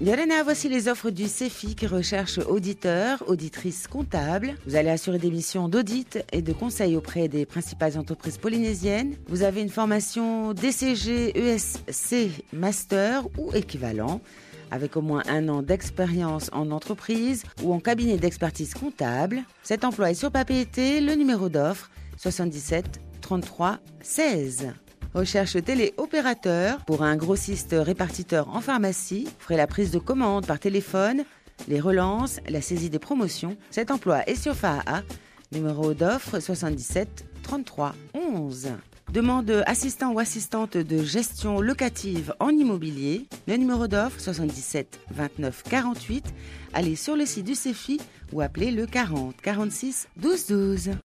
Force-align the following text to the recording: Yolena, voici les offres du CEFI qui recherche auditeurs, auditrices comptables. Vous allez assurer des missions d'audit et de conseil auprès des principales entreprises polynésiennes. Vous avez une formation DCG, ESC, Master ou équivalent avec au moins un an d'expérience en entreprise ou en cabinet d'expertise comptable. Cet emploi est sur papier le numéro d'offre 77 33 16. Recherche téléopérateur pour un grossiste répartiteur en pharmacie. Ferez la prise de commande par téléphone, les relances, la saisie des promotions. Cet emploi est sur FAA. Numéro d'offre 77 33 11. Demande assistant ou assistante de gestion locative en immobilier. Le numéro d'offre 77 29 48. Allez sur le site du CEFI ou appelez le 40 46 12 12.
Yolena, 0.00 0.42
voici 0.42 0.68
les 0.68 0.88
offres 0.88 1.10
du 1.10 1.28
CEFI 1.28 1.76
qui 1.76 1.86
recherche 1.86 2.38
auditeurs, 2.38 3.22
auditrices 3.28 3.86
comptables. 3.86 4.54
Vous 4.66 4.74
allez 4.74 4.90
assurer 4.90 5.18
des 5.18 5.30
missions 5.30 5.68
d'audit 5.68 6.18
et 6.32 6.42
de 6.42 6.52
conseil 6.52 6.96
auprès 6.96 7.28
des 7.28 7.46
principales 7.46 7.96
entreprises 7.96 8.36
polynésiennes. 8.36 9.14
Vous 9.28 9.42
avez 9.44 9.62
une 9.62 9.68
formation 9.68 10.52
DCG, 10.52 11.38
ESC, 11.38 12.44
Master 12.52 13.24
ou 13.38 13.52
équivalent 13.54 14.20
avec 14.72 14.96
au 14.96 15.02
moins 15.02 15.22
un 15.28 15.48
an 15.48 15.62
d'expérience 15.62 16.50
en 16.52 16.72
entreprise 16.72 17.44
ou 17.62 17.72
en 17.72 17.78
cabinet 17.78 18.16
d'expertise 18.16 18.74
comptable. 18.74 19.44
Cet 19.62 19.84
emploi 19.84 20.10
est 20.10 20.14
sur 20.14 20.32
papier 20.32 20.66
le 21.00 21.14
numéro 21.14 21.48
d'offre 21.48 21.90
77 22.16 23.00
33 23.20 23.78
16. 24.02 24.74
Recherche 25.14 25.62
téléopérateur 25.62 26.84
pour 26.86 27.04
un 27.04 27.14
grossiste 27.14 27.76
répartiteur 27.78 28.48
en 28.48 28.60
pharmacie. 28.60 29.28
Ferez 29.38 29.56
la 29.56 29.68
prise 29.68 29.92
de 29.92 30.00
commande 30.00 30.44
par 30.44 30.58
téléphone, 30.58 31.22
les 31.68 31.78
relances, 31.78 32.40
la 32.48 32.60
saisie 32.60 32.90
des 32.90 32.98
promotions. 32.98 33.56
Cet 33.70 33.92
emploi 33.92 34.28
est 34.28 34.34
sur 34.34 34.56
FAA. 34.56 35.04
Numéro 35.52 35.94
d'offre 35.94 36.40
77 36.40 37.26
33 37.44 37.94
11. 38.14 38.70
Demande 39.12 39.62
assistant 39.66 40.12
ou 40.12 40.18
assistante 40.18 40.76
de 40.76 41.04
gestion 41.04 41.60
locative 41.60 42.34
en 42.40 42.48
immobilier. 42.48 43.28
Le 43.46 43.54
numéro 43.54 43.86
d'offre 43.86 44.20
77 44.20 44.98
29 45.12 45.62
48. 45.62 46.24
Allez 46.72 46.96
sur 46.96 47.14
le 47.14 47.24
site 47.24 47.46
du 47.46 47.54
CEFI 47.54 48.00
ou 48.32 48.40
appelez 48.40 48.72
le 48.72 48.86
40 48.86 49.36
46 49.40 50.08
12 50.16 50.46
12. 50.48 50.90